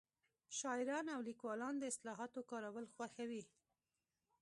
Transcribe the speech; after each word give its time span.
شاعران 0.59 1.05
او 1.15 1.21
لیکوالان 1.29 1.73
د 1.77 1.83
اصطلاحاتو 1.91 2.39
کارول 2.51 2.85
خوښوي 2.93 3.43